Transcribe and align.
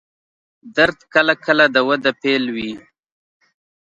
درد 0.77 0.97
کله 1.13 1.33
کله 1.45 1.65
د 1.75 1.77
وده 1.87 2.11
پیل 2.21 2.43
وي. 2.55 2.71